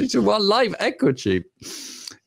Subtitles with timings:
[0.00, 1.44] Dice, One Live, eccoci.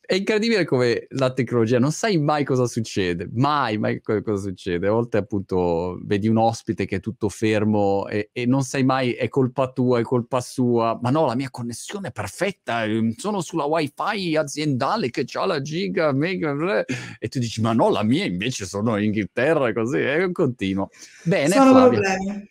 [0.09, 4.87] È incredibile come la tecnologia, non sai mai cosa succede, mai, mai cosa succede.
[4.87, 9.13] A volte appunto vedi un ospite che è tutto fermo e, e, non sai mai
[9.13, 13.41] è colpa tua, è colpa sua, ma no, la mia connessione è perfetta, ehm, sono
[13.41, 16.83] sulla wifi aziendale che ha la giga, mega,
[17.19, 20.89] e tu dici ma no, la mia invece sono in Inghilterra, così, è un continuo.
[21.21, 21.99] Bene, sono Flavia.
[21.99, 22.49] problemi.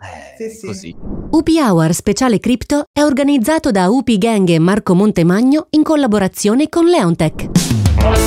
[0.00, 0.66] Eh, sì, sì.
[0.66, 0.94] Così.
[1.30, 6.84] UP Hour Speciale Crypto è organizzato da UP Gang e Marco Montemagno in collaborazione con
[6.86, 7.48] Leontech.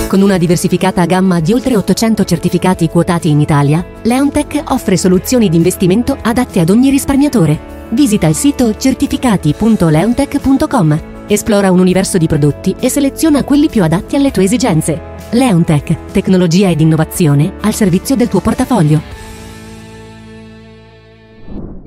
[0.07, 5.57] Con una diversificata gamma di oltre 800 certificati quotati in Italia, Leontech offre soluzioni di
[5.57, 7.75] investimento adatte ad ogni risparmiatore.
[7.89, 14.31] Visita il sito certificati.leontech.com, esplora un universo di prodotti e seleziona quelli più adatti alle
[14.31, 15.15] tue esigenze.
[15.31, 19.26] Leontech, tecnologia ed innovazione al servizio del tuo portafoglio.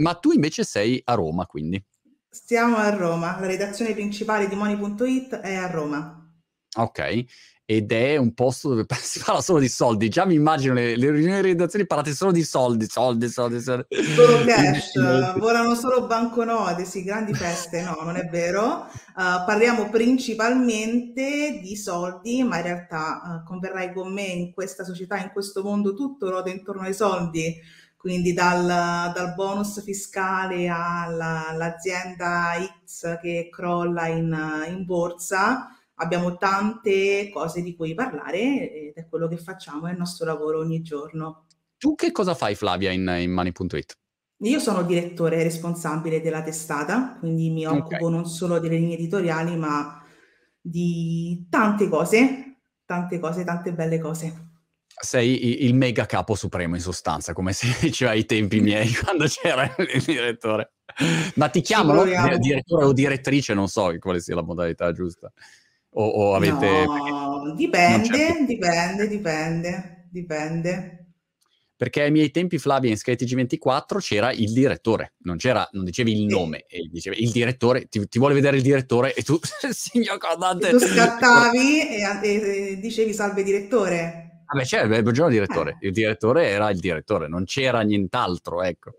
[0.01, 1.83] Ma tu invece sei a Roma, quindi.
[2.29, 6.17] Stiamo a Roma, la redazione principale di Money.it è a Roma.
[6.77, 7.25] Ok,
[7.67, 10.09] ed è un posto dove si parla solo di soldi.
[10.09, 13.87] Già mi immagino le, le riunioni di redazione parlate solo di soldi, soldi, soldi, soldi.
[14.15, 17.83] Solo cash, volano solo banconote, sì, grandi feste.
[17.83, 18.87] No, non è vero.
[19.17, 25.21] Uh, parliamo principalmente di soldi, ma in realtà uh, converrai con me in questa società,
[25.21, 33.20] in questo mondo, tutto ruota intorno ai soldi quindi dal, dal bonus fiscale all'azienda X
[33.20, 39.37] che crolla in, in borsa, abbiamo tante cose di cui parlare ed è quello che
[39.37, 41.45] facciamo, è il nostro lavoro ogni giorno.
[41.76, 43.93] Tu che cosa fai Flavia in, in Money.it?
[44.45, 48.10] Io sono direttore responsabile della testata, quindi mi occupo okay.
[48.10, 50.02] non solo delle linee editoriali, ma
[50.59, 54.48] di tante cose, tante cose, tante belle cose
[55.01, 59.74] sei il mega capo supremo in sostanza, come si diceva ai tempi miei quando c'era
[59.79, 60.73] il direttore.
[61.35, 62.05] Ma ti chiamano
[62.38, 65.33] direttore o direttrice, non so quale sia la modalità giusta.
[65.93, 66.84] O, o avete...
[66.84, 68.44] No, dipende, certo...
[68.44, 71.05] dipende, dipende, dipende.
[71.81, 76.27] Perché ai miei tempi, Flavia, in SkyTG24 c'era il direttore, non, c'era, non dicevi il
[76.27, 76.91] nome, sì.
[76.93, 79.39] dicevi il direttore, ti, ti, vuole vedere il direttore e tu,
[79.71, 80.69] signor comandante...
[80.69, 84.30] E tu scattavi e, e, dicevi salve direttore.
[84.53, 85.77] Vabbè, c'era il buongiorno direttore.
[85.81, 88.94] Il direttore era il direttore, non c'era nient'altro, ecco.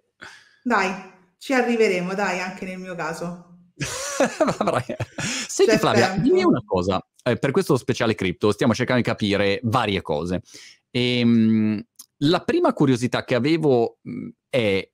[0.63, 0.93] Dai,
[1.37, 3.47] ci arriveremo, dai, anche nel mio caso.
[5.47, 6.21] Senti C'è Flavia, tempo.
[6.21, 7.05] dimmi una cosa.
[7.23, 10.41] Eh, per questo speciale cripto stiamo cercando di capire varie cose.
[10.89, 11.85] E, ehm, mh,
[12.23, 14.89] la prima curiosità che avevo mh, è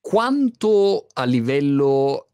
[0.00, 2.30] quanto a livello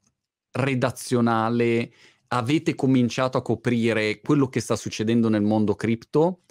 [0.53, 1.93] redazionale
[2.29, 6.44] avete cominciato a coprire quello che sta succedendo nel mondo cripto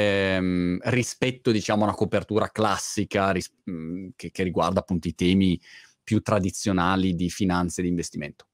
[0.00, 5.60] ehm, rispetto diciamo a una copertura classica ris- mhmm, che, che riguarda appunto i temi
[6.02, 8.46] più tradizionali di finanze e di investimento?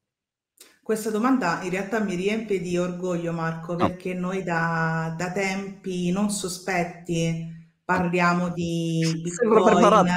[0.82, 4.28] Questa domanda in realtà mi riempie di orgoglio, Marco, perché no.
[4.28, 7.55] noi da, da, tempi non sospetti
[7.86, 10.08] parliamo di Bitcoin,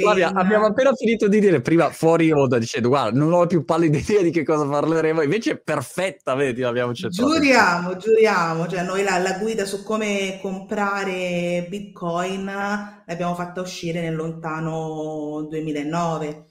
[0.00, 3.96] Flavia, abbiamo appena finito di dire prima fuori onda dicendo guarda non ho più pallida
[3.96, 5.22] idea di che cosa parleremo.
[5.22, 7.32] Invece è perfetta vedi l'abbiamo accettato.
[7.32, 8.66] Giuriamo giuriamo.
[8.66, 16.46] Cioè noi la, la, guida su come comprare Bitcoin l'abbiamo fatta uscire nel lontano 2009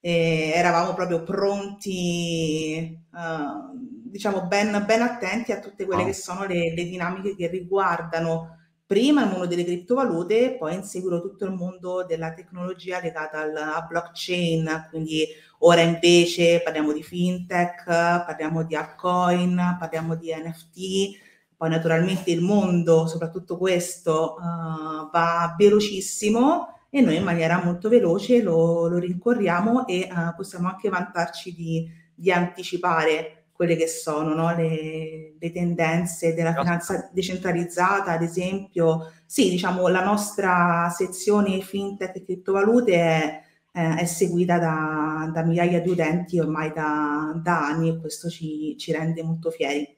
[0.00, 3.76] e eravamo proprio pronti uh,
[4.08, 6.06] diciamo ben, ben, attenti a tutte quelle oh.
[6.06, 8.57] che sono le, le dinamiche che riguardano
[8.88, 13.84] prima il mondo delle criptovalute, poi in seguito tutto il mondo della tecnologia legata alla
[13.86, 15.26] blockchain, quindi
[15.58, 21.18] ora invece parliamo di fintech, parliamo di altcoin, parliamo di NFT,
[21.54, 28.40] poi naturalmente il mondo, soprattutto questo, uh, va velocissimo e noi in maniera molto veloce
[28.40, 34.54] lo, lo rincorriamo e uh, possiamo anche vantarci di, di anticipare quelle che sono no?
[34.54, 39.10] le, le, tendenze della finanza decentralizzata, ad esempio.
[39.26, 43.42] Sì, diciamo, la nostra sezione fintech e criptovalute è,
[43.72, 48.76] eh, è seguita da, da, migliaia di utenti ormai da, da anni e questo ci,
[48.78, 49.96] ci, rende molto fieri.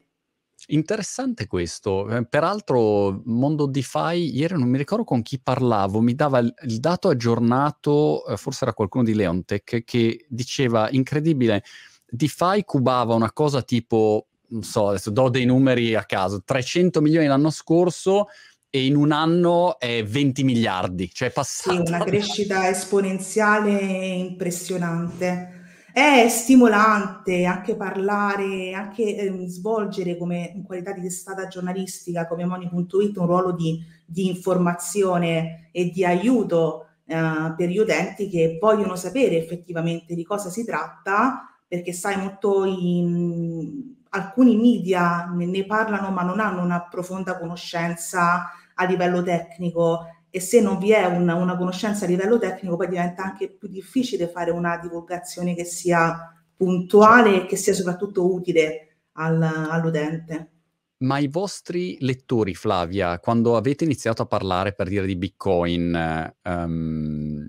[0.68, 2.08] Interessante questo.
[2.08, 6.80] Eh, peraltro, mondo DeFi, ieri non mi ricordo con chi parlavo, mi dava il, il
[6.80, 11.62] dato aggiornato, eh, forse era qualcuno di Leontech, che diceva incredibile
[12.10, 17.26] DeFi cubava una cosa tipo, non so, adesso do dei numeri a caso, 300 milioni
[17.26, 18.26] l'anno scorso
[18.68, 21.84] e in un anno è 20 miliardi, cioè è passato...
[21.84, 25.58] Sì, una crescita esponenziale impressionante.
[25.92, 33.16] È stimolante anche parlare, anche eh, svolgere come in qualità di testata giornalistica come Money.it
[33.16, 39.36] un ruolo di, di informazione e di aiuto eh, per gli utenti che vogliono sapere
[39.36, 46.22] effettivamente di cosa si tratta perché sai molto in, alcuni media ne, ne parlano ma
[46.22, 51.56] non hanno una profonda conoscenza a livello tecnico e se non vi è una, una,
[51.56, 57.42] conoscenza a livello tecnico poi diventa anche più difficile fare una divulgazione che sia puntuale
[57.42, 60.50] e che sia soprattutto utile al, all'utente.
[60.98, 67.48] Ma i vostri lettori, Flavia, quando avete iniziato a parlare per dire di Bitcoin, um,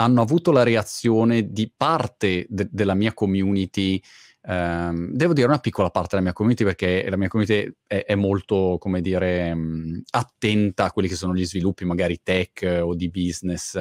[0.00, 4.00] hanno avuto la reazione di parte de- della mia community
[4.42, 8.14] Um, devo dire una piccola parte della mia community perché la mia community è, è
[8.14, 12.94] molto, come dire, um, attenta a quelli che sono gli sviluppi magari tech uh, o
[12.94, 13.78] di business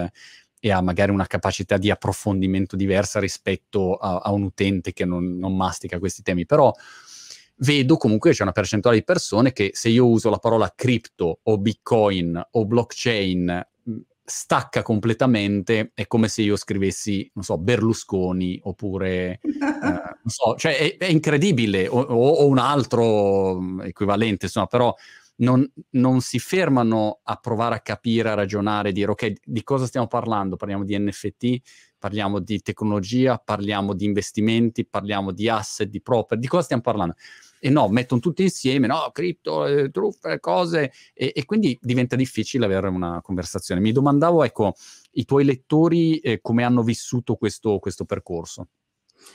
[0.60, 5.38] e ha magari una capacità di approfondimento diversa rispetto a, a un utente che non,
[5.38, 6.46] non, mastica questi temi.
[6.46, 6.74] Però
[7.60, 11.40] vedo comunque che c'è una percentuale di persone che se io uso la parola crypto
[11.42, 13.68] o bitcoin o blockchain
[14.30, 19.42] stacca completamente, è come se io scrivessi, non so, Berlusconi oppure, eh,
[20.22, 24.94] non so, cioè è, è incredibile, o, o, un altro mm, equivalente, insomma, però
[25.38, 29.86] non, non, si fermano a provare a capire, a ragionare, a dire ok, di cosa
[29.86, 30.56] stiamo parlando?
[30.56, 31.58] Parliamo di NFT,
[31.98, 37.16] parliamo di tecnologia, parliamo di investimenti, parliamo di asset, di property, di cosa stiamo parlando?
[37.60, 42.66] E no, mettono tutti insieme, no, cripto, eh, truffe, cose, e, e, quindi diventa difficile
[42.66, 43.82] avere una conversazione.
[43.82, 44.74] Mi domandavo, ecco,
[45.12, 48.68] i tuoi lettori eh, come hanno vissuto questo, questo percorso?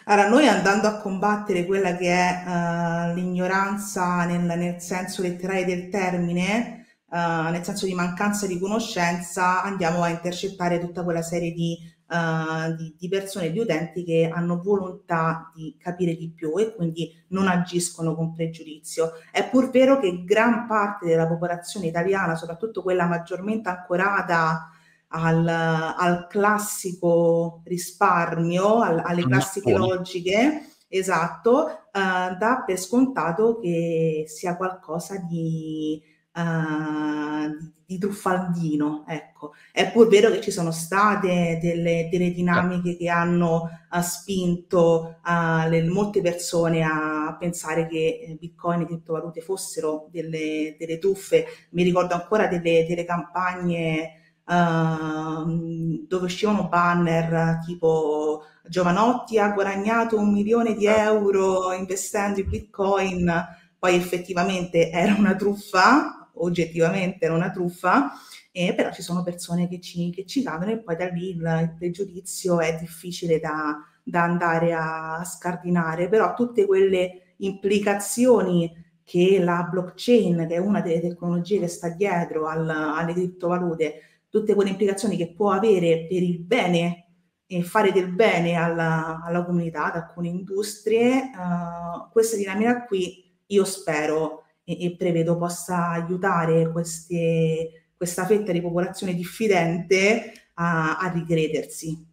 [0.05, 5.89] Allora, noi andando a combattere quella che è uh, l'ignoranza nel, nel, senso letterale del
[5.89, 11.79] termine, uh, nel senso di mancanza di conoscenza, andiamo a intercettare tutta quella serie di
[12.09, 17.13] uh, di, di, persone, di utenti che hanno volontà di capire di più e quindi
[17.29, 19.13] non agiscono con pregiudizio.
[19.31, 24.71] È pur vero che gran parte della popolazione italiana, soprattutto quella maggiormente ancorata
[25.09, 34.57] al, al classico risparmio, al, alle classiche logiche, esatto, uh, dà per scontato che sia
[34.57, 36.03] qualcosa di
[36.35, 39.05] uh, di, di, truffaldino.
[39.07, 39.53] Ecco.
[39.73, 45.69] È pur vero che ci sono state delle, delle dinamiche che hanno uh, spinto uh,
[45.69, 51.47] le, molte persone a pensare che eh, Bitcoin e criptovalute fossero delle, delle truffe.
[51.71, 60.31] Mi ricordo ancora delle, delle campagne Uh, dove uscivano banner tipo Giovanotti ha guadagnato un
[60.31, 63.47] milione di euro investendo in Bitcoin,
[63.79, 68.13] poi effettivamente era una truffa, oggettivamente era una truffa,
[68.53, 71.75] eh, però ci sono persone che ci, che ci cadono e poi da lì il,
[71.77, 80.47] pregiudizio è difficile da, da andare a scardinare, però tutte quelle implicazioni che la blockchain,
[80.49, 85.33] che è una delle tecnologie che sta dietro al, alle criptovalute, tutte quelle implicazioni che
[85.33, 87.07] può avere per il bene
[87.47, 93.65] e fare del bene alla, alla comunità, ad alcune industrie, uh, questa dinamica qui io
[93.65, 102.13] spero e, e prevedo possa aiutare queste, questa fetta di popolazione diffidente a, a ricredersi.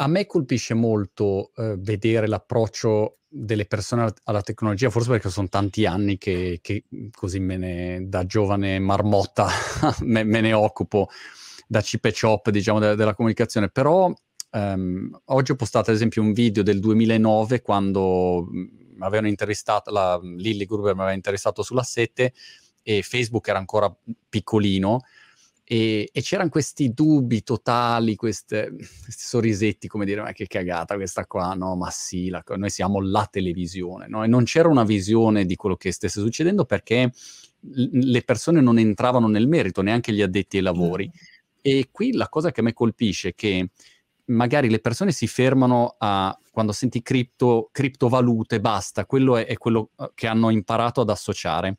[0.00, 5.84] A me colpisce molto eh, vedere l'approccio delle persone alla tecnologia, forse perché sono tanti
[5.86, 9.48] anni che, che così me ne, da giovane marmotta
[10.00, 11.08] me, me, ne occupo,
[11.66, 14.12] da chip e chop, diciamo, de, della comunicazione, però
[14.50, 18.48] ehm, oggi ho postato ad esempio un video del 2009 quando
[19.06, 22.32] avevano intervistato, la Lilly Gruber mi aveva interessato sulla 7
[22.82, 23.94] e Facebook era ancora
[24.28, 25.02] piccolino
[25.70, 31.26] e, e c'erano questi dubbi totali, queste, questi sorrisetti, come dire, ma che cagata questa
[31.26, 31.76] qua, no?
[31.76, 34.24] Ma sì, la, noi siamo la televisione, no?
[34.24, 37.12] E non c'era una visione di quello che stesse succedendo perché
[37.60, 41.06] le persone non entravano nel merito, neanche gli addetti ai lavori.
[41.06, 41.18] Mm.
[41.60, 43.68] E qui la cosa che a me colpisce è che
[44.28, 49.90] magari le persone si fermano a quando senti cripto, criptovalute, basta, quello è, è, quello
[49.96, 51.78] eh, che hanno imparato ad associare.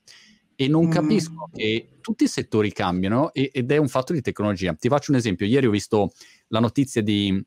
[0.55, 0.89] E non mm.
[0.89, 4.73] capisco che tutti i settori cambiano e, ed è un fatto di tecnologia.
[4.73, 5.45] Ti faccio un esempio.
[5.45, 6.13] Ieri ho visto
[6.47, 7.45] la notizia di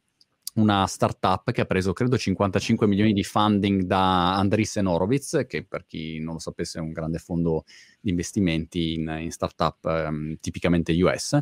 [0.56, 5.86] una startup che ha preso, credo, 55 milioni di funding da Andreessen Horowitz, che per
[5.86, 7.64] chi non lo sapesse è un grande fondo
[7.98, 11.40] di investimenti in, in startup um, tipicamente US.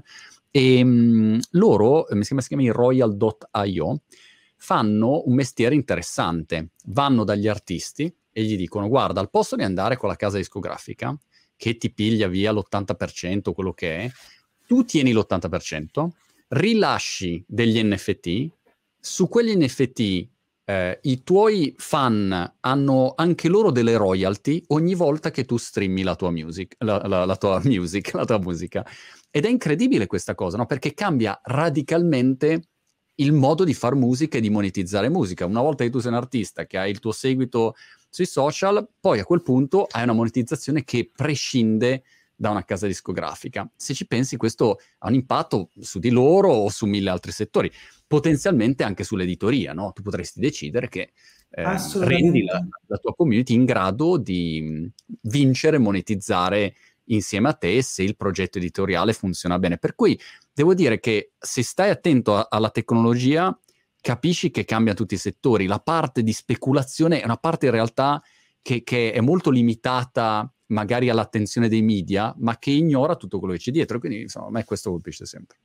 [0.53, 4.03] E um, loro, mi sembra si chiami Royal.io,
[4.61, 6.73] fanno un mestiere interessante.
[6.85, 11.17] Vanno dagli artisti e gli dicono: Guarda, al posto di andare con la casa discografica
[11.57, 14.11] che ti piglia via l'80%, quello che è,
[14.67, 16.09] tu tieni l'80%,
[16.49, 18.51] rilasci degli NFT,
[18.99, 20.29] su quegli NFT
[20.65, 26.15] eh, i tuoi fan hanno anche loro delle royalty ogni volta che tu streami la
[26.15, 28.87] tua music, la, la, la tua music, la tua musica.
[29.31, 30.67] Ed è incredibile questa cosa, no?
[30.67, 32.70] Perché cambia radicalmente
[33.21, 35.47] il modo di fare musica e di monetizzare musica.
[35.47, 37.75] Una volta che tu sei un artista, che hai il tuo seguito
[38.09, 42.03] sui social, poi a quel punto hai una monetizzazione che prescinde
[42.35, 43.71] da una casa discografica.
[43.77, 47.71] Se ci pensi, questo ha un impatto su di loro o su mille altri settori,
[48.07, 49.93] potenzialmente anche sull'editoria, no?
[49.93, 51.13] Tu potresti decidere che
[51.51, 54.91] eh, rendi la, la, tua community in grado di
[55.23, 56.75] vincere e monetizzare
[57.11, 59.77] insieme a te se il progetto editoriale funziona bene.
[59.77, 60.19] Per cui
[60.53, 63.57] devo dire che se stai attento a, alla tecnologia,
[64.01, 65.67] capisci che cambia tutti i settori.
[65.67, 68.23] La parte di speculazione è una parte in realtà
[68.63, 73.61] che, che è molto limitata magari all'attenzione dei media, ma che ignora tutto quello che
[73.61, 73.99] c'è dietro.
[73.99, 75.59] Quindi, insomma, a me questo colpisce sempre.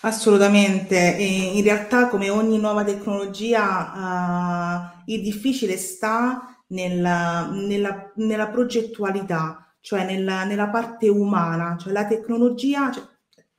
[0.00, 8.48] Assolutamente, e in realtà come ogni nuova tecnologia uh, il difficile sta nella, nella, nella
[8.48, 13.02] progettualità, cioè nella, nella, parte umana, cioè la tecnologia, cioè,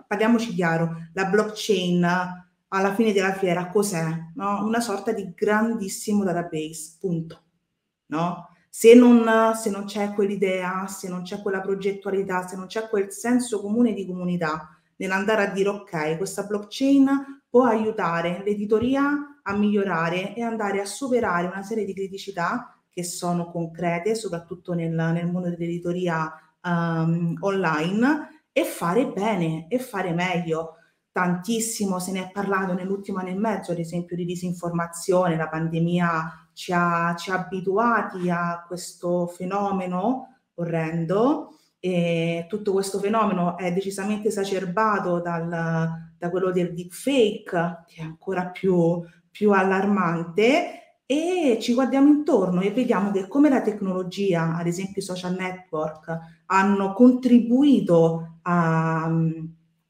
[0.07, 4.05] parliamoci chiaro, la blockchain alla fine della fiera cos'è?
[4.35, 4.65] No?
[4.65, 7.41] Una sorta di grandissimo database, punto.
[8.07, 8.50] No?
[8.69, 13.12] Se non, se non c'è quell'idea, se non c'è quella progettualità, se non c'è quel
[13.12, 20.35] senso comune di comunità nell'andare a dire ok, questa blockchain può aiutare l'editoria a migliorare
[20.35, 25.50] e andare a superare una serie di criticità che sono concrete, soprattutto nel, nel mondo
[25.50, 26.33] dell'editoria
[26.63, 30.75] um, online, e fare bene e fare meglio.
[31.12, 36.51] Tantissimo se ne è parlato nell'ultimo anno e mezzo, ad esempio, di disinformazione, la pandemia
[36.53, 44.29] ci ha, ci ha abituati a questo fenomeno orrendo e tutto questo fenomeno è decisamente
[44.29, 45.50] esacerbato dal,
[46.17, 52.71] da quello del deepfake, che è ancora più, più allarmante, e ci guardiamo intorno e
[52.71, 59.10] vediamo che come la tecnologia, ad esempio i social network, hanno contribuito a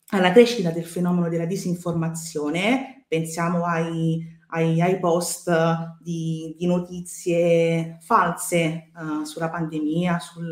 [0.10, 5.52] alla crescita del fenomeno della disinformazione, pensiamo ai, ai, ai post
[6.00, 10.52] di, di, notizie false uh, sulla pandemia, sul,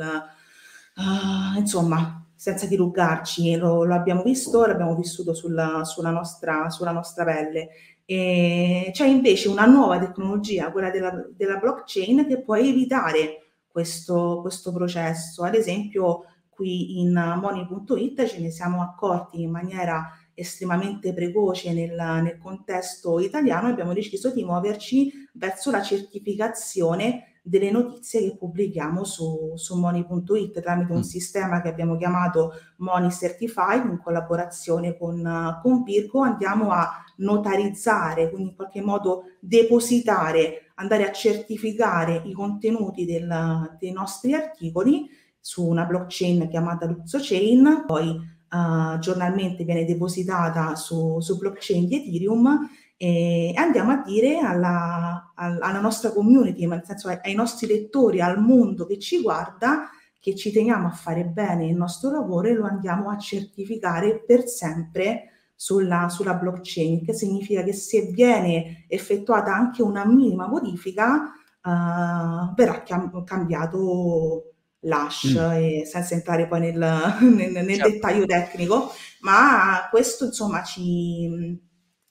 [0.96, 7.24] uh, insomma, senza dilungarci, lo, lo, abbiamo visto, l'abbiamo vissuto sulla, sulla, nostra, sulla nostra
[7.24, 7.70] pelle.
[8.06, 14.74] E c'è invece una nuova tecnologia, quella della, della blockchain, che può evitare questo, questo
[14.74, 15.44] processo.
[15.44, 22.38] Ad esempio, qui in Money.it ce ne siamo accorti in maniera estremamente precoce nel, nel
[22.38, 29.52] contesto italiano e abbiamo deciso di muoverci verso la certificazione delle notizie che pubblichiamo su,
[29.56, 31.02] su Money.it tramite un mm.
[31.02, 38.50] sistema che abbiamo chiamato Money Certified in collaborazione con, con Virgo andiamo a notarizzare, quindi
[38.50, 45.10] in qualche modo depositare, andare a certificare i contenuti del, dei nostri articoli
[45.46, 52.70] su una blockchain chiamata LuxoChain, poi uh, giornalmente viene depositata su, su blockchain di Ethereum
[52.96, 58.86] e andiamo a dire alla, alla nostra community, nel senso ai, nostri lettori, al mondo
[58.86, 63.10] che ci guarda, che ci teniamo a fare bene il nostro lavoro e lo andiamo
[63.10, 70.06] a certificare per sempre sulla, sulla blockchain, che significa che se viene effettuata anche una
[70.06, 71.34] minima modifica,
[71.64, 74.53] uh, verrà cam- cambiato
[74.84, 75.52] l'hash, mm.
[75.52, 76.78] e senza entrare poi nel,
[77.22, 77.90] nel, nel certo.
[77.90, 81.60] dettaglio tecnico, ma questo insomma ci,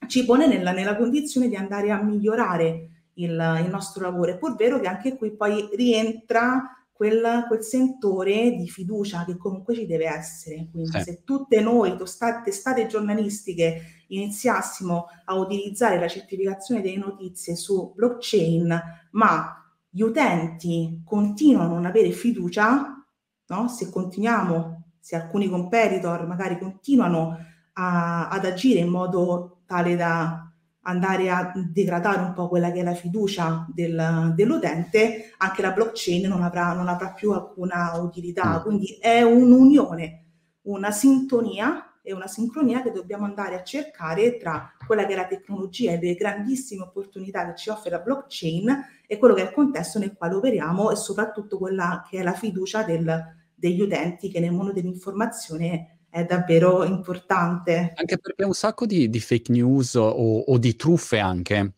[0.07, 4.33] ci pone nella, nella, condizione di andare a migliorare il, il, nostro lavoro.
[4.33, 9.75] È pur vero che anche qui poi rientra quel, quel sentore di fiducia che comunque
[9.75, 10.69] ci deve essere.
[10.71, 11.03] Quindi sì.
[11.03, 18.81] se tutte noi, testate giornalistiche, iniziassimo a utilizzare la certificazione delle notizie su blockchain,
[19.13, 19.62] ma
[19.95, 23.05] gli utenti continuano a non avere fiducia,
[23.47, 23.69] no?
[23.69, 27.37] se continuiamo, se alcuni competitor magari continuano
[27.75, 30.51] a, ad agire in modo tale da
[30.85, 36.27] andare a degradare un po' quella che è la fiducia del, dell'utente, anche la blockchain
[36.27, 38.59] non avrà, non avrà più alcuna utilità.
[38.59, 38.63] Mm.
[38.63, 40.25] Quindi è un'unione,
[40.63, 45.27] una sintonia e una sincronia che dobbiamo andare a cercare tra quella che è la
[45.27, 49.53] tecnologia e le grandissime opportunità che ci offre la blockchain e quello che è il
[49.53, 53.23] contesto nel quale operiamo e soprattutto quella che è la fiducia del,
[53.55, 57.93] degli utenti che nel mondo dell'informazione è davvero importante.
[57.95, 61.75] Anche perché un sacco di, di fake news o, o di truffe anche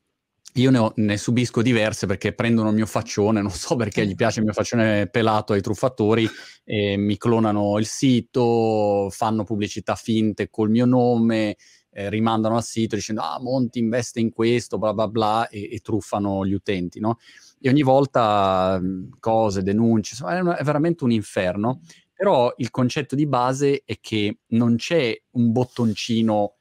[0.56, 4.14] io ne, ho, ne, subisco diverse perché prendono il mio faccione, non so perché gli
[4.14, 6.28] piace il mio faccione pelato ai truffatori,
[6.64, 11.56] e mi clonano il sito, fanno pubblicità finte col mio nome,
[11.90, 15.80] eh, rimandano al sito dicendo ah Monti investe in questo, bla bla bla, e, e
[15.80, 17.18] truffano gli utenti, no?
[17.60, 18.80] E ogni volta
[19.18, 21.80] cose, denunce, insomma, è, è veramente un inferno.
[22.16, 26.53] Però il concetto di base è che non c'è un bottoncino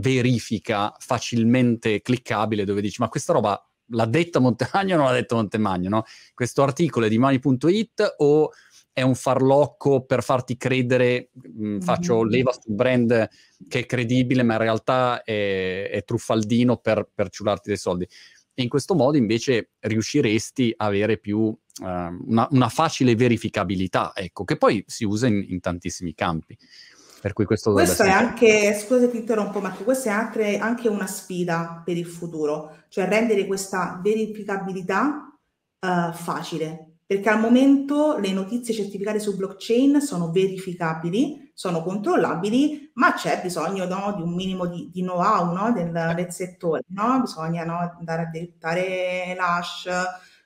[0.00, 5.34] verifica facilmente cliccabile dove dici ma questa roba l'ha detta Montemagno o non l'ha detta
[5.34, 6.04] Montemagno, no?
[6.34, 8.50] Questo articolo è di mani.it o
[8.92, 12.28] è un farlocco per farti credere, mh, faccio mm-hmm.
[12.28, 13.28] leva sul brand
[13.68, 18.06] che è credibile, ma in realtà è, è truffaldino per, per ciularti dei soldi.
[18.52, 24.44] E in questo modo invece riusciresti a avere più uh, una, una, facile verificabilità, ecco,
[24.44, 26.56] che poi si usa in, in tantissimi campi.
[27.20, 31.06] Per cui questo, questo è anche, scusa ti interrompo Marco, questa è anche, anche, una
[31.06, 35.30] sfida per il futuro, cioè rendere questa verificabilità
[35.80, 43.12] uh, facile, perché al momento le notizie certificate su blockchain sono verificabili, sono controllabili, ma
[43.12, 47.20] c'è bisogno no, di un minimo di, di know-how no, del, del, settore, no?
[47.20, 47.62] bisogna
[47.98, 49.88] andare a dettare l'hash,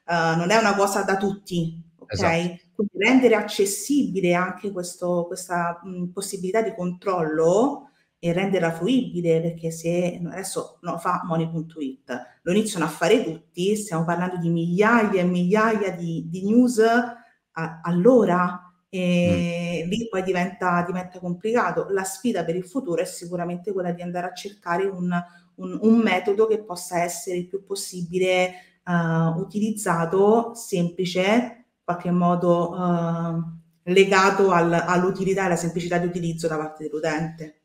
[0.06, 2.12] uh, non è una cosa da tutti, ok?
[2.12, 2.63] Esatto.
[2.92, 10.78] Rendere accessibile anche questo, questa mh, possibilità di controllo e renderla fruibile, perché se adesso
[10.80, 16.26] lo fa Money.it, lo iniziano a fare tutti, stiamo parlando di migliaia e migliaia di,
[16.28, 19.88] di news a, all'ora e mm.
[19.90, 21.88] lì poi diventa, diventa, complicato.
[21.90, 25.10] La sfida per il futuro è sicuramente quella di andare a cercare un,
[25.56, 28.52] un, un metodo che possa essere il più possibile
[28.84, 36.56] uh, utilizzato, semplice, qualche modo uh, legato al, all'utilità e alla semplicità di utilizzo da
[36.56, 37.60] parte dell'utente.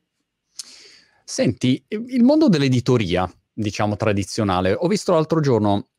[1.23, 5.89] Senti, il mondo dell'editoria, diciamo tradizionale, ho visto l'altro giorno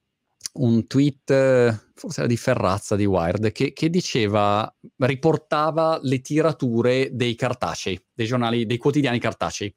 [0.53, 7.35] un tweet, forse era di Ferrazza di Wired, che, che, diceva, riportava le tirature dei
[7.37, 9.73] cartacei, dei giornali, dei quotidiani cartacei.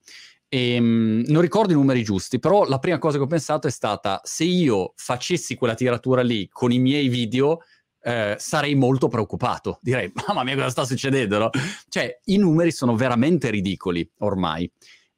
[0.49, 3.71] E, um, non ricordo i numeri giusti, però la prima cosa che ho pensato è
[3.71, 7.61] stata, se io facessi quella tiratura lì con i miei video,
[8.03, 9.79] eh, sarei molto preoccupato.
[9.81, 11.37] Direi, mamma mia, cosa sta succedendo?
[11.37, 11.49] No?
[11.87, 14.69] Cioè, i numeri sono veramente ridicoli ormai.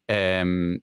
[0.06, 0.78] Ehm,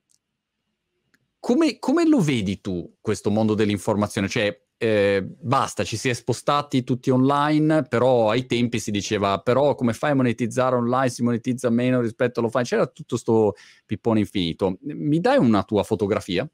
[1.38, 4.28] come, come, lo vedi tu questo mondo dell'informazione?
[4.28, 9.76] Cioè, eh, basta, ci si è spostati tutti online, però ai tempi si diceva, però
[9.76, 11.08] come fai a monetizzare online?
[11.08, 12.64] Si monetizza meno rispetto all'offline.
[12.64, 13.54] C'era tutto questo
[13.86, 14.78] pippone infinito.
[14.82, 16.48] Mi dai una tua fotografia?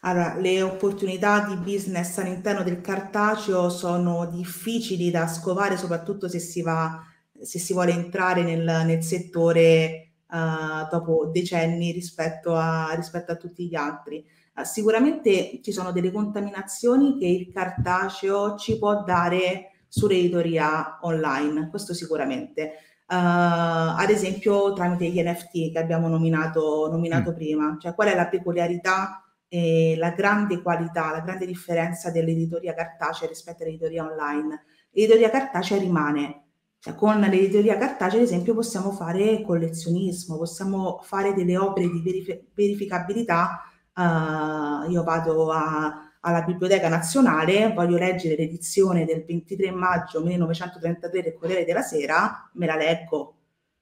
[0.00, 6.62] Allora, le opportunità di business all'interno del cartaceo sono difficili da scovare, soprattutto se si
[6.62, 7.02] va,
[7.40, 13.66] se si vuole entrare nel, nel settore uh, dopo decenni rispetto a, rispetto a tutti
[13.66, 14.24] gli altri.
[14.54, 21.94] Uh, sicuramente ci sono delle contaminazioni che il cartaceo ci può dare sull'editoria online, questo
[21.94, 22.74] sicuramente.
[23.08, 27.34] Uh, ad esempio tramite gli NFT che abbiamo nominato, nominato mm.
[27.34, 33.28] prima, cioè qual è la peculiarità e la grande qualità, la grande differenza dell'editoria cartacea
[33.28, 34.64] rispetto all'editoria online.
[34.90, 36.46] L'editoria cartacea rimane
[36.86, 42.44] cioè, con l'editoria cartacea, ad esempio, possiamo fare collezionismo, possiamo fare delle opere di verif-
[42.54, 43.62] verificabilità.
[43.92, 51.34] Uh, io vado a, alla Biblioteca Nazionale, voglio leggere l'edizione del 23 maggio 1933 del
[51.34, 53.34] Corriere della Sera, me la leggo,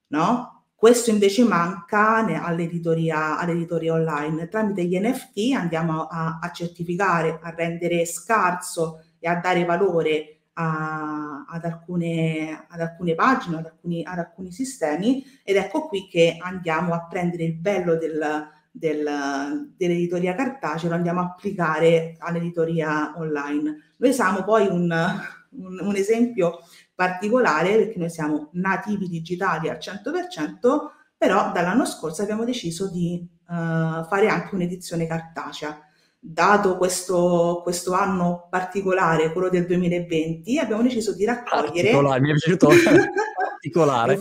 [0.09, 0.53] no?
[0.84, 4.48] Questo invece manca all'editoria, all'editoria online.
[4.48, 11.46] Tramite gli NFT andiamo a, a certificare, a rendere scarso e a dare valore a,
[11.48, 16.92] ad, alcune, ad, alcune, pagine, ad alcuni, ad alcuni, sistemi ed ecco qui che andiamo
[16.92, 23.92] a prendere il bello del, del, dell'editoria cartacea, lo andiamo a applicare all'editoria online.
[23.96, 24.94] Noi siamo poi un,
[25.48, 26.58] un, un esempio
[26.94, 30.59] particolare perché noi siamo nativi digitali al 100%,
[31.16, 35.80] però dall'anno scorso abbiamo deciso di uh, fare anche un'edizione cartacea.
[36.26, 41.90] Dato questo, questo, anno particolare, quello del 2020, abbiamo deciso di raccogliere...
[41.90, 42.68] Particolare, mi è piaciuto.
[43.64, 44.18] Particolare.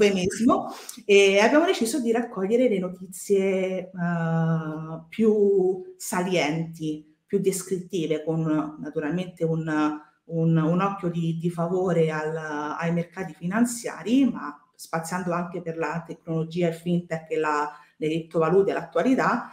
[1.05, 10.01] e abbiamo deciso di raccogliere le notizie uh, più salienti, più descrittive, con naturalmente un,
[10.33, 16.03] un, un occhio di, di favore al, ai mercati finanziari, ma spaziando anche per la
[16.05, 19.51] tecnologia, il fintech e la, le criptovalute e l'attualità,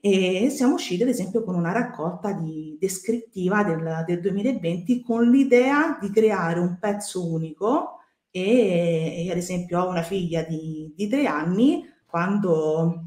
[0.00, 5.98] e siamo usciti ad esempio con una raccolta di, descrittiva del, del 2020 con l'idea
[6.00, 7.98] di creare un pezzo unico
[8.30, 13.06] e, e ad esempio ho una figlia di, di tre anni, quando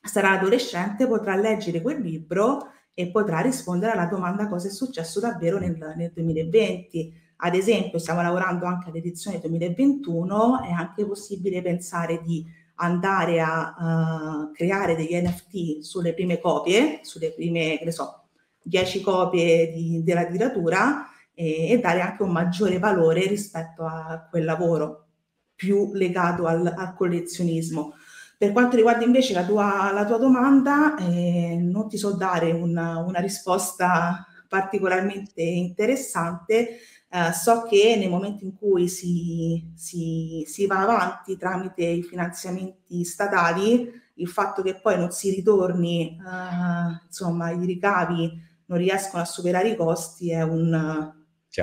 [0.00, 5.60] sarà adolescente potrà leggere quel libro e potrà rispondere alla domanda cosa è successo davvero
[5.60, 7.14] nel, nel 2020.
[7.36, 14.52] Ad esempio, stiamo lavorando anche all'edizione 2021, è anche possibile pensare di andare a uh,
[14.52, 18.24] creare degli NFT sulle prime copie, sulle prime, ne so,
[18.62, 24.44] 10 copie di, della tiratura e, e, dare anche un maggiore valore rispetto a quel
[24.44, 25.06] lavoro
[25.54, 27.92] più legato al, al collezionismo.
[28.38, 32.98] Per quanto riguarda invece la tua, la tua domanda, eh, non ti so dare una,
[32.98, 36.78] una risposta particolarmente interessante.
[37.10, 43.02] Uh, so che nel momento in cui si, si, si, va avanti tramite i finanziamenti
[43.04, 49.26] statali, il fatto che poi non si ritorni, uh, insomma, i ricavi non riescono a
[49.26, 51.12] superare i costi è un,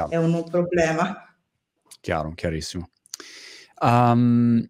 [0.09, 1.35] è un problema.
[2.01, 2.89] Chiaro, chiarissimo.
[3.79, 4.67] Um,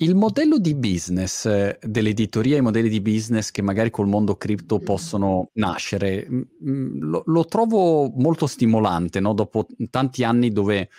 [0.00, 4.78] il modello di business eh, dell'editoria, i modelli di business che magari col mondo cripto
[4.78, 6.26] possono nascere,
[6.60, 9.32] lo, lo, trovo molto stimolante, no?
[9.32, 10.90] dopo tanti anni dove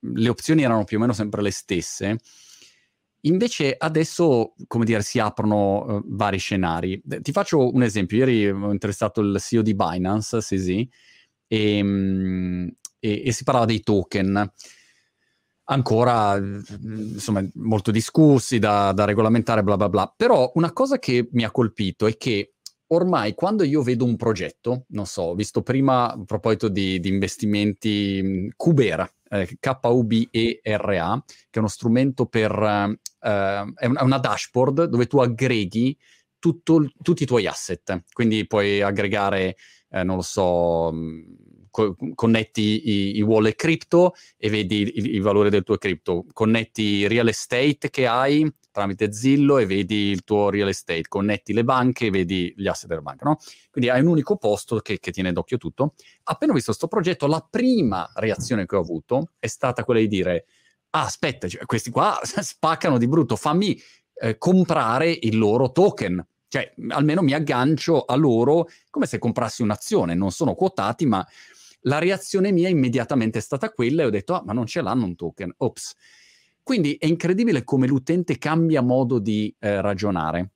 [0.00, 2.18] le opzioni erano più o meno sempre le stesse.
[3.20, 7.02] Invece adesso, come dire, si aprono uh, vari scenari.
[7.06, 8.18] Ti faccio un esempio.
[8.18, 10.86] Ieri ho interessato il CEO di Binance, Sisi,
[11.46, 12.68] e, mm,
[12.98, 14.52] e, e si parlava dei token
[15.64, 20.12] ancora insomma molto discussi da, da, regolamentare bla bla bla.
[20.16, 22.54] Però una cosa che mi ha colpito è che
[22.88, 27.08] ormai quando io vedo un progetto non so ho visto prima a proposito di, di
[27.08, 32.52] investimenti Kubera eh, K-U-B-E-R-A che è uno strumento per
[33.20, 35.96] eh, è una dashboard dove tu aggreghi
[36.38, 38.04] tutto, tutti i tuoi asset.
[38.12, 39.56] Quindi puoi aggregare
[39.88, 40.92] eh, non lo so
[41.74, 47.08] co- connetti i, i, wallet cripto e vedi il, il, valore del tuo cripto, connetti
[47.08, 52.06] real estate che hai tramite Zillo e vedi il tuo real estate, connetti le banche
[52.06, 53.38] e vedi gli asset della banca, no?
[53.72, 55.94] Quindi hai un unico posto che, che tiene d'occhio tutto.
[56.24, 60.08] Appena ho visto questo progetto, la prima reazione che ho avuto è stata quella di
[60.08, 60.46] dire,
[60.90, 63.80] ah, aspetta, cioè, questi qua spaccano di brutto, fammi
[64.14, 66.24] eh, comprare il loro token.
[66.46, 70.14] Cioè, almeno mi aggancio a loro come se comprassi un'azione.
[70.14, 71.26] Non sono quotati, ma
[71.86, 75.04] la reazione mia immediatamente è stata quella e ho detto, ah, ma non ce l'hanno
[75.04, 75.94] un token, ops.
[76.62, 80.52] Quindi è incredibile come l'utente cambia modo di eh, ragionare.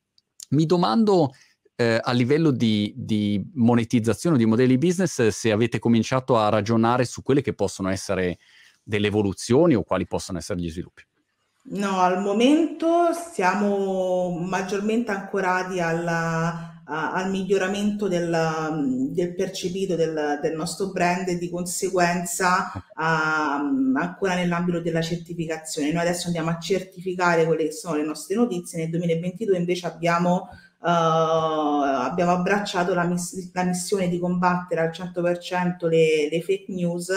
[0.51, 1.33] Mi domando
[1.77, 7.23] eh, a livello di, di monetizzazione di modelli business se avete cominciato a ragionare su
[7.23, 8.39] quelle che possono essere
[8.83, 11.03] delle evoluzioni o quali possono essere gli sviluppi.
[11.71, 20.91] No, al momento siamo maggiormente ancorati alla, al miglioramento del, del percepito del, del, nostro
[20.91, 25.93] brand e di conseguenza uh, ancora nell'ambito della certificazione.
[25.93, 30.49] Noi adesso andiamo a certificare quelle che sono le nostre notizie, nel 2022 invece abbiamo,
[30.81, 37.13] uh, abbiamo abbracciato la, miss- la, missione di combattere al 100% le, le fake news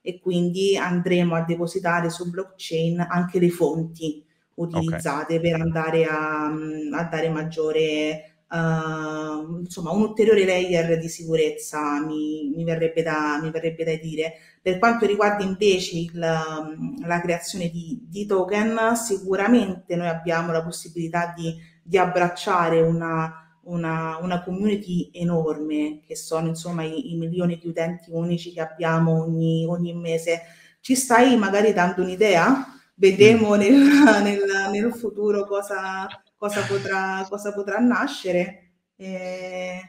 [0.00, 5.50] e quindi andremo a depositare su blockchain anche le fonti utilizzate okay.
[5.50, 12.64] per andare a, a dare maggiore uh, insomma un ulteriore layer di sicurezza mi, mi,
[12.64, 14.34] verrebbe da, mi, verrebbe da, dire.
[14.62, 21.32] Per quanto riguarda invece il, la creazione di, di, token, sicuramente noi abbiamo la possibilità
[21.36, 27.68] di, di abbracciare una, una, una, community enorme, che sono insomma i, i, milioni di
[27.68, 30.42] utenti unici che abbiamo ogni, ogni mese.
[30.80, 32.66] Ci stai magari dando un'idea?
[32.94, 33.58] Vedremo mm.
[33.58, 33.74] nel,
[34.22, 34.40] nel,
[34.72, 36.08] nel futuro cosa,
[36.46, 38.72] cosa potrà, cosa potrà nascere.
[38.96, 39.80] E...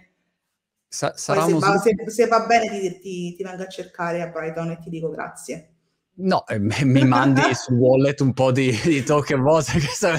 [0.88, 4.28] Sa- sarà se, va, se, se, va, bene ti, ti, ti, vengo a cercare a
[4.28, 5.74] Brighton e ti dico grazie.
[6.20, 9.52] No, eh, mi mandi su wallet un po' di, di token mi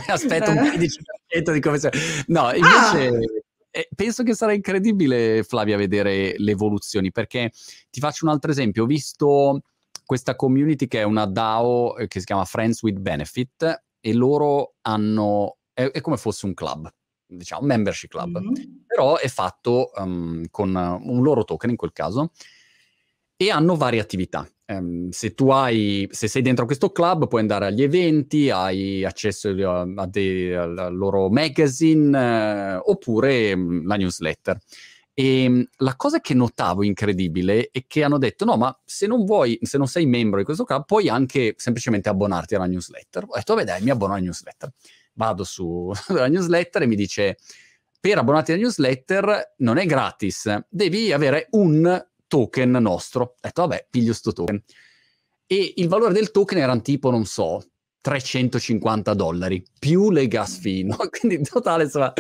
[0.06, 1.78] aspetto un 15% di come...
[2.26, 3.08] No, invece...
[3.08, 3.46] Ah!
[3.94, 7.52] Penso che sarà incredibile, Flavia, vedere le evoluzioni, perché
[7.90, 8.84] ti faccio un altro esempio.
[8.84, 9.60] Ho visto
[10.04, 14.76] questa community che è una DAO eh, che si chiama Friends with Benefit e loro
[14.80, 16.92] hanno è, è come fosse un club,
[17.24, 18.70] diciamo, membership club, mm-hmm.
[18.84, 22.32] però è fatto um, con un loro token in quel caso
[23.36, 24.48] e hanno varie attività.
[24.66, 29.50] Um, se tu hai, se sei dentro questo club, puoi andare agli eventi, hai accesso
[29.50, 34.58] a, dei, al loro magazine uh, oppure um, la newsletter.
[35.14, 39.58] E la cosa che notavo incredibile è che hanno detto: no, ma se non vuoi,
[39.62, 43.24] se non sei membro di questo club, puoi anche semplicemente abbonarti alla newsletter.
[43.24, 44.72] Ho detto, vabbè, dai, mi abbono alla newsletter
[45.18, 47.36] vado sulla newsletter e mi dice
[48.00, 53.22] per abbonarti alla newsletter non è gratis, devi avere un token nostro.
[53.22, 54.62] Ho detto, vabbè, piglio sto token.
[55.46, 57.60] E il valore del token era tipo, non so,
[58.00, 60.96] 350 dollari, più le gas fee, no?
[61.10, 62.12] Quindi in totale, insomma,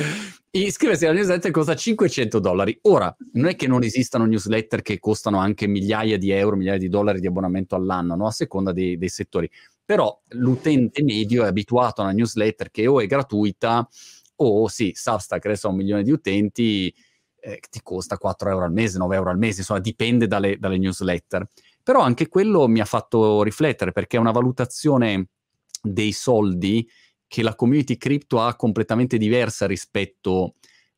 [0.50, 2.76] iscriversi alla newsletter costa 500 dollari.
[2.82, 6.88] Ora, non è che non esistano newsletter che costano anche migliaia di euro, migliaia di
[6.88, 8.26] dollari di abbonamento all'anno, no?
[8.26, 9.48] A seconda dei, dei settori
[9.88, 13.88] però l'utente medio è abituato a una newsletter che o è gratuita
[14.36, 16.94] o sì, Substack adesso ha un milione di utenti,
[17.40, 20.76] eh, ti costa 4 euro al mese, 9 euro al mese, insomma dipende dalle, dalle
[20.76, 21.48] newsletter.
[21.82, 25.28] Però anche quello mi ha fatto riflettere perché è una valutazione
[25.80, 26.86] dei soldi
[27.26, 30.56] che la community crypto ha completamente diversa rispetto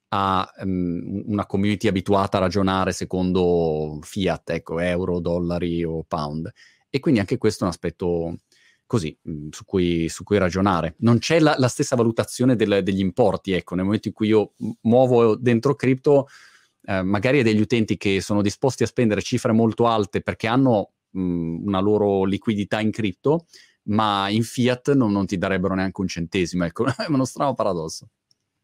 [0.09, 6.51] ha um, una community abituata a ragionare secondo fiat, ecco, euro, dollari o pound.
[6.89, 8.35] E quindi anche questo è un aspetto
[8.91, 10.97] così, mm, su cui, su cui ragionare.
[10.99, 14.55] Non c'è la, la stessa valutazione del, degli importi, ecco, nel momento in cui io
[14.81, 16.27] muovo dentro cripto,
[16.83, 21.23] eh, magari degli utenti che sono disposti a spendere cifre molto alte perché hanno mh,
[21.23, 23.47] mm, una loro liquidità in cripto,
[23.85, 28.09] ma in fiat non, non ti darebbero neanche un centesimo, ecco, è uno strano paradosso.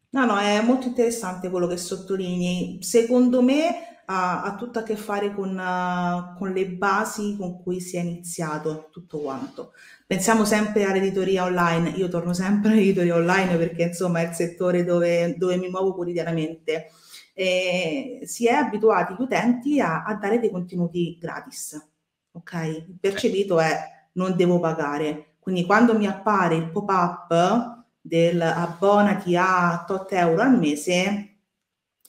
[0.09, 2.79] No, no, è molto interessante quello che sottolinei.
[2.81, 7.81] Secondo me ha, ha tutto a che fare con, uh, con, le basi con cui
[7.81, 9.73] si è iniziato tutto quanto.
[10.05, 15.35] Pensiamo sempre all'editoria online, io torno sempre all'editoria online perché insomma è il settore dove,
[15.37, 16.91] dove mi muovo quotidianamente.
[17.33, 21.79] E si è abituati gli utenti a, a dare dei contenuti gratis,
[22.31, 22.53] ok?
[22.87, 23.77] Il percepito è
[24.13, 25.35] non devo pagare.
[25.39, 31.36] Quindi quando mi appare il pop-up del abbonati a tot euro al mese,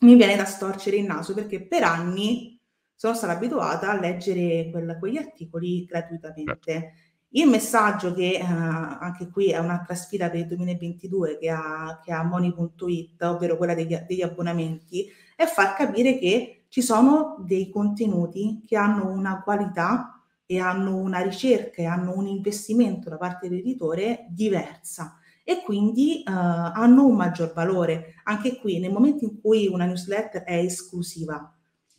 [0.00, 2.60] mi viene da storcere il naso perché per anni
[2.94, 6.92] sono stata abituata a leggere quel, quegli articoli gratuitamente.
[7.30, 12.12] Il messaggio che uh, anche qui è un'altra sfida per il 2022 che ha, che
[12.12, 15.06] ha Money.it, ovvero quella degli, degli abbonamenti,
[15.36, 21.20] è far capire che ci sono dei contenuti che hanno una qualità e hanno una
[21.20, 27.54] ricerca e hanno un investimento da parte dell'editore diversa e quindi uh, hanno un maggior
[27.54, 28.16] valore.
[28.24, 31.50] Anche qui, nel momento in cui una newsletter è esclusiva,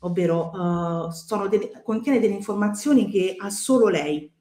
[0.01, 4.31] ovvero uh, delle, contiene delle informazioni che ha solo lei,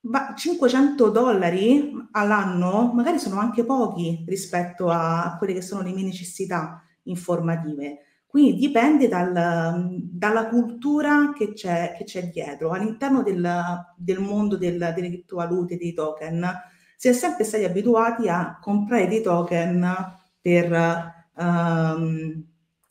[0.00, 6.04] ma 500 dollari all'anno magari sono anche pochi rispetto a quelle che sono le mie
[6.04, 7.98] necessità informative.
[8.26, 12.70] Quindi dipende dal, dalla cultura che c'è, che c'è dietro.
[12.70, 13.46] All'interno del,
[13.94, 16.50] del mondo del, delle criptovalute, dei token,
[16.98, 22.44] si è sempre stati abituati a comprare dei token per um,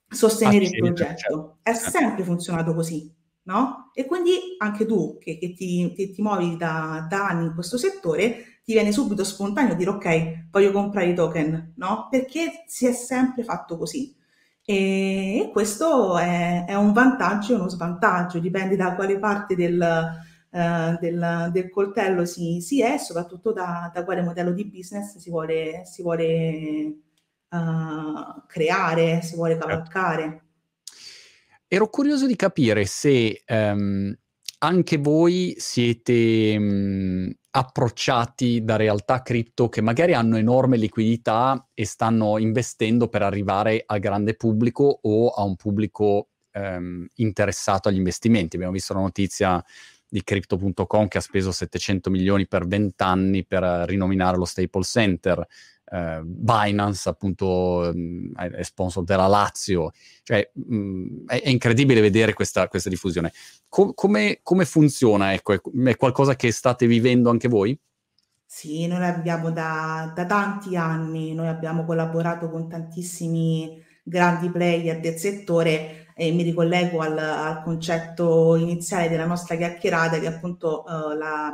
[0.08, 1.18] sostenere il progetto.
[1.18, 1.58] Certo.
[1.62, 3.92] È sempre funzionato così, no?
[3.94, 7.78] E quindi anche tu che, che, ti, che ti, muovi da, da, anni in questo
[7.78, 12.08] settore, ti viene subito spontaneo dire ok, voglio comprare i token, no?
[12.10, 14.16] Perché si è sempre fatto così.
[14.64, 20.26] E questo è, è un vantaggio e uno svantaggio, dipende da quale parte del,
[20.58, 25.30] eh, del, del, coltello si, si è, soprattutto da, da, quale modello di business si
[25.30, 26.96] vuole, si vuole
[27.50, 29.68] uh, creare, si vuole certo.
[29.68, 30.42] cavalcare.
[31.68, 34.12] Ero curioso di capire se um,
[34.60, 42.40] anche voi siete um, approcciati da realtà cripto che magari hanno enorme liquidità e stanno
[42.40, 48.56] investendo per arrivare al grande pubblico o a un pubblico um, interessato agli investimenti.
[48.56, 49.64] Abbiamo visto la notizia
[50.10, 55.46] di Crypto.com che ha speso 700 milioni per 20 anni per rinominare lo Staple Center.
[55.90, 59.92] Uh, Binance appunto mh, è sponsor della Lazio,
[60.24, 63.32] cioè mh, è, è, incredibile vedere questa, questa diffusione.
[63.70, 65.34] Com- come, come, funziona?
[65.34, 67.80] Ecco, è, è, qualcosa che state vivendo anche voi?
[68.46, 75.16] Sì, noi l'abbiamo da, da tanti anni, noi abbiamo collaborato con tantissimi grandi player del
[75.16, 81.54] settore e mi ricollego al, al, concetto iniziale della nostra chiacchierata che appunto uh, la,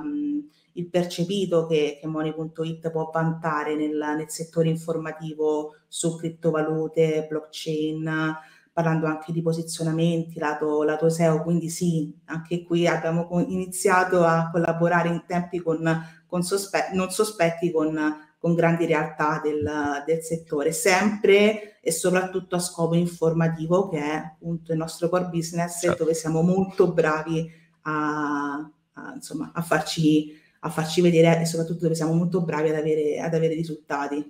[0.72, 8.38] il percepito che, che Money.it può vantare nel, nel, settore informativo su criptovalute, blockchain,
[8.72, 15.10] parlando anche di posizionamenti, lato, lato SEO, quindi sì, anche qui abbiamo iniziato a collaborare
[15.10, 15.84] in tempi con,
[16.26, 18.00] con sospe- non sospetti con
[18.44, 24.74] con grandi realtà del, del, settore, sempre e soprattutto a scopo informativo, che è appunto
[24.74, 26.04] il nostro core business, certo.
[26.04, 27.50] dove siamo molto bravi
[27.84, 32.76] a, a, insomma, a, farci, a farci vedere e soprattutto dove siamo molto bravi ad
[32.76, 34.30] avere, ad avere risultati.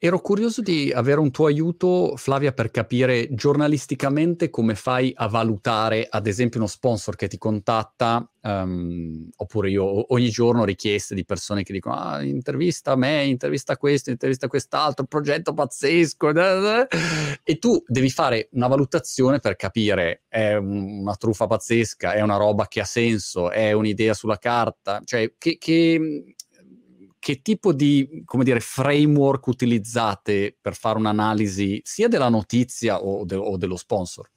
[0.00, 6.06] Ero curioso di avere un tuo aiuto, Flavia, per capire giornalisticamente come fai a valutare,
[6.08, 11.64] ad esempio, uno sponsor che ti contatta, um, oppure io ogni giorno richieste di persone
[11.64, 16.30] che dicono ah, intervista me, intervista questo, intervista quest'altro, progetto pazzesco,
[17.42, 22.68] e tu devi fare una valutazione per capire è una truffa pazzesca, è una roba
[22.68, 26.36] che ha senso, è un'idea sulla carta, cioè che, che
[27.28, 33.34] che tipo di come dire, framework utilizzate per fare un'analisi sia della notizia o, de-
[33.34, 34.30] o dello sponsor?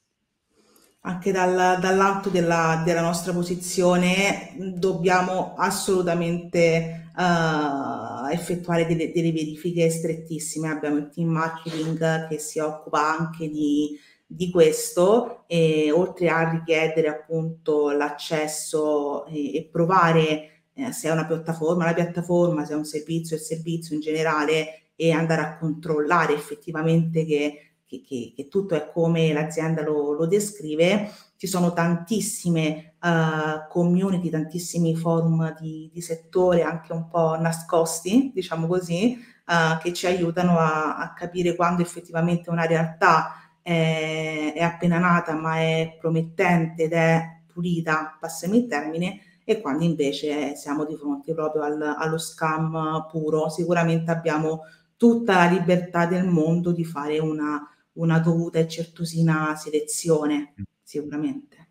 [1.03, 10.67] Anche dal, dall'alto della, della, nostra posizione dobbiamo assolutamente uh, effettuare delle, delle, verifiche strettissime.
[10.67, 17.07] Abbiamo il team marketing che si occupa anche di, di questo e oltre a richiedere
[17.07, 22.85] appunto l'accesso e, e provare eh, se è una piattaforma, la piattaforma, se è un
[22.85, 28.75] servizio, il servizio in generale e andare a controllare effettivamente che, che, che, che tutto
[28.75, 31.11] è come l'azienda lo, lo descrive.
[31.35, 38.67] Ci sono tantissime uh, community, tantissimi forum di, di, settore, anche un po' nascosti, diciamo
[38.67, 39.17] così,
[39.47, 45.57] uh, che ci aiutano a, a, capire quando effettivamente una realtà è, appena nata ma
[45.57, 49.19] è promettente ed è pulita, passami il termine,
[49.51, 53.49] e quando invece siamo di fronte proprio al, allo scam puro.
[53.49, 54.61] Sicuramente abbiamo
[54.97, 57.59] tutta la libertà del mondo di fare una,
[57.93, 61.69] una dovuta e certosina selezione, sicuramente.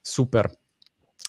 [0.00, 0.58] Super.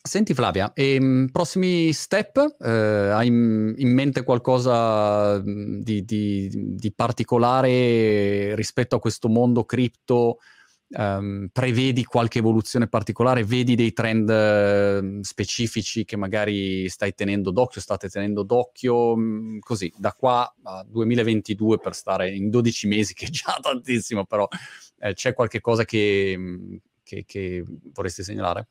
[0.03, 2.55] Senti Flavia, ehm, prossimi step?
[2.59, 10.39] Eh, hai in, in, mente qualcosa di, di, di, particolare rispetto a questo mondo cripto?
[10.93, 13.45] Um, prevedi qualche evoluzione particolare?
[13.45, 19.15] Vedi dei trend uh, specifici che magari stai tenendo d'occhio, state tenendo d'occhio?
[19.15, 24.25] Mh, così, da qua a 2022 per stare in 12 mesi, che è già tantissimo,
[24.25, 24.47] però
[24.99, 26.37] eh, c'è qualche cosa che,
[27.03, 28.67] che, che vorresti segnalare?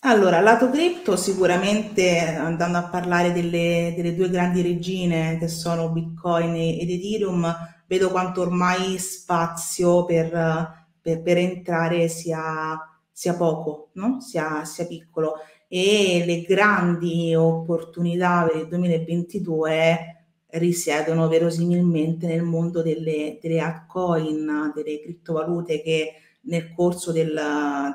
[0.00, 6.54] Allora, lato cripto, sicuramente andando a parlare delle, delle, due grandi regine che sono Bitcoin
[6.54, 7.52] ed Ethereum,
[7.86, 12.76] vedo quanto ormai spazio per, per, per entrare sia,
[13.12, 14.20] sia poco, no?
[14.20, 15.34] sia, sia, piccolo.
[15.68, 25.00] E le grandi opportunità per il 2022 risiedono verosimilmente nel mondo delle, delle altcoin, delle
[25.00, 27.38] criptovalute che nel corso del,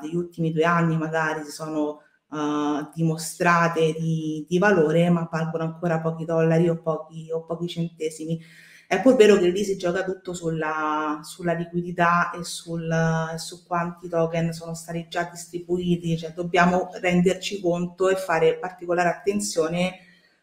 [0.00, 6.00] degli ultimi due anni magari si sono uh, dimostrate di, di, valore, ma valgono ancora
[6.00, 8.38] pochi dollari o pochi, o pochi centesimi.
[8.92, 12.94] È pur vero che lì si gioca tutto sulla, sulla liquidità e sul,
[13.38, 19.94] su quanti token sono stati già distribuiti, cioè dobbiamo renderci conto e fare particolare attenzione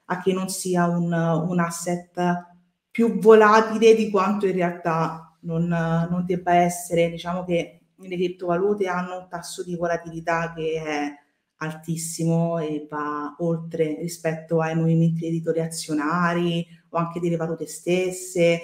[0.05, 2.47] a che non sia un, un asset
[2.89, 7.11] più volatile di quanto in realtà non, non debba essere.
[7.11, 11.13] Diciamo che le criptovalute hanno un tasso di volatilità che è
[11.57, 18.61] altissimo e va oltre rispetto ai movimenti editori azionari o anche delle valute stesse.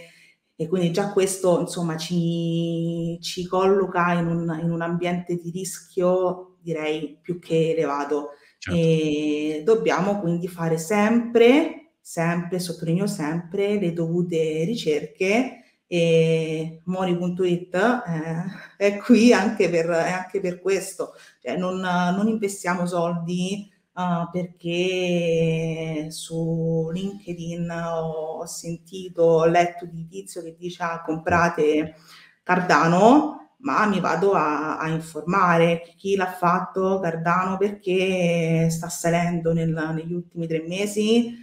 [0.57, 6.55] E quindi già questo insomma ci, ci colloca in un, in un, ambiente di rischio
[6.61, 8.29] direi più che elevato.
[8.57, 8.79] Certo.
[8.79, 15.61] e dobbiamo quindi fare sempre sempre sottolineo sempre le dovute ricerche.
[15.87, 18.43] E Mori.it eh,
[18.77, 26.89] è qui anche per, anche per questo, cioè non, non investiamo soldi uh, perché su
[26.93, 31.95] LinkedIn ho sentito, ho letto di tizio che dice ah, comprate
[32.43, 39.71] Cardano, ma mi vado a, a, informare chi l'ha fatto Cardano perché sta salendo nel,
[39.95, 41.33] negli ultimi tre mesi,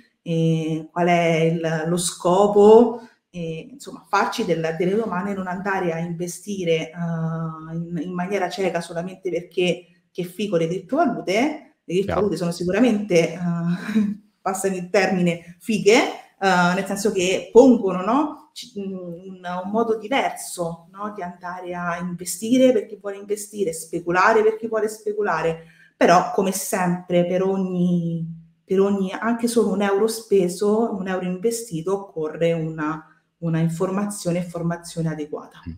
[0.90, 3.00] qual è il, lo scopo
[3.34, 8.50] e, insomma, farci della, delle domande e non andare a investire uh, in, in, maniera
[8.50, 11.71] cieca solamente perché che fico le criptovalute.
[11.84, 15.98] Le criptovalute sono sicuramente, uh, passano il termine, fighe,
[16.38, 22.72] uh, nel senso che pongono no, un, un, modo diverso no, di andare a investire
[22.72, 25.64] per chi vuole investire, speculare per chi vuole speculare,
[25.96, 28.26] però come sempre per ogni,
[28.64, 33.06] per ogni anche solo un euro speso, un euro investito, occorre una
[33.42, 35.60] una informazione e formazione adeguata.
[35.68, 35.72] Mm.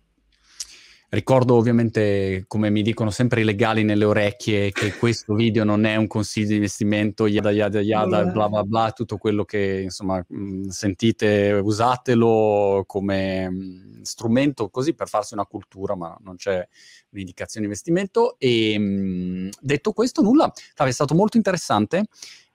[1.14, 5.94] Ricordo ovviamente, come mi dicono sempre i legali nelle orecchie, che questo video non è
[5.94, 10.66] un consiglio di investimento, yada yada yada, bla bla bla, tutto quello che insomma mm,
[10.66, 16.66] sentite, usatelo come mm, strumento così per farsi una cultura, ma non c'è
[17.10, 18.34] un'indicazione di investimento.
[18.36, 22.06] E detto questo, nulla, è stato molto interessante.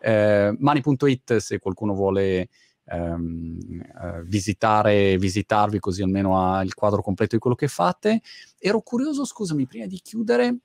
[0.01, 2.49] Eh, Money.it, se qualcuno vuole
[2.89, 8.21] ehm, eh, visitare, visitarvi così almeno ha il quadro completo di quello che fate.
[8.57, 10.57] Ero curioso, scusami, prima di chiudere,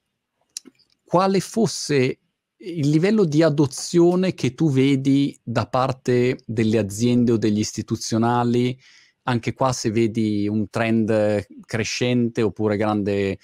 [1.04, 2.18] quale fosse
[2.56, 8.78] il livello di adozione che tu vedi da parte delle aziende o degli istituzionali,
[9.24, 13.38] anche qua se vedi un trend crescente oppure grande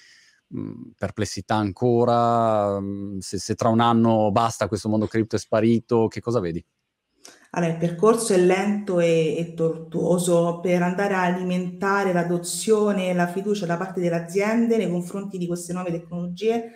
[0.48, 6.06] mh, perplessità ancora, mh, se, se, tra un anno basta questo mondo cripto è sparito,
[6.08, 6.64] che cosa vedi?
[7.52, 13.26] Allora, il percorso è lento e, e tortuoso per andare a alimentare l'adozione e la
[13.26, 16.70] fiducia da parte delle aziende nei confronti di queste nuove tecnologie.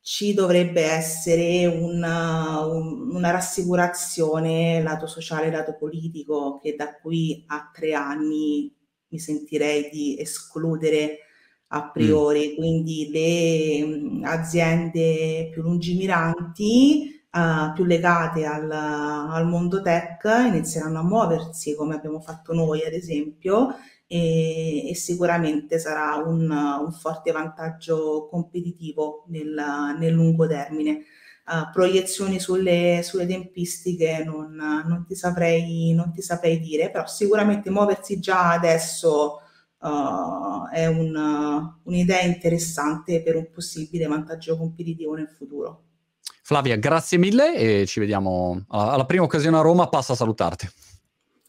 [0.00, 7.70] Ci dovrebbe essere una, un, una rassicurazione lato sociale, lato politico, che da qui a
[7.74, 8.74] tre anni
[9.08, 11.18] mi sentirei di escludere
[11.68, 12.52] a priori.
[12.52, 12.56] Mm.
[12.56, 21.74] Quindi le aziende più lungimiranti uh, più legate al, al, mondo tech inizieranno a muoversi
[21.74, 23.76] come abbiamo fatto noi ad esempio
[24.06, 29.54] e, e sicuramente sarà un, un, forte vantaggio competitivo nel,
[29.98, 31.02] nel lungo termine.
[31.46, 37.70] Uh, proiezioni sulle, sulle tempistiche non, non, ti saprei, non ti saprei dire, però sicuramente
[37.70, 39.42] muoversi già adesso
[39.78, 45.82] uh, è un, un'idea interessante per un possibile vantaggio competitivo nel futuro.
[46.46, 50.68] Flavia, grazie mille e ci vediamo alla, prima occasione a Roma, passa a salutarti.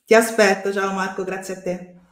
[0.03, 1.96] Ti aspetto, ciao Marco, grazie a te.